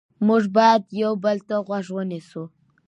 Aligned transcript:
موږ 0.27 0.43
باید 0.57 0.81
یو 1.01 1.13
بل 1.23 1.37
ته 1.47 1.55
غوږ 1.67 1.85
ونیسو 1.95 2.43